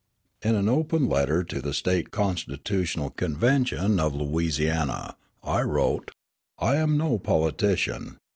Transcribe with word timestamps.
In 0.41 0.55
an 0.55 0.67
open 0.67 1.07
letter 1.07 1.43
to 1.43 1.61
the 1.61 1.75
State 1.75 2.09
Constitutional 2.09 3.11
Convention 3.11 3.99
of 3.99 4.15
Louisiana, 4.15 5.15
I 5.43 5.61
wrote: 5.61 6.09
"I 6.57 6.77
am 6.77 6.97
no 6.97 7.19
politician. 7.19 8.17